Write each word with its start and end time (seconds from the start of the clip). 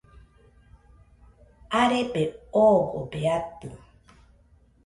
arebe 1.81 2.23
oogobe 2.63 3.19
atɨ 3.37 3.69